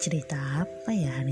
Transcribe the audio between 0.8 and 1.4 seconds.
ya hari?